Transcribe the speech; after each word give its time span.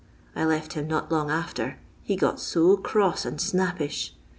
I 0.35 0.45
left 0.45 0.73
him 0.73 0.87
not 0.87 1.11
long 1.11 1.29
after— 1.29 1.77
he 2.01 2.15
got 2.15 2.39
to 2.39 2.77
cross 2.77 3.23
and 3.23 3.39
snappish. 3.39 4.15